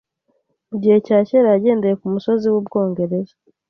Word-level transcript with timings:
mugihe 0.69 0.97
cya 1.07 1.19
kera 1.27 1.49
Yagendeye 1.53 1.95
kumusozi 2.01 2.45
wUbwongereza 2.47 3.33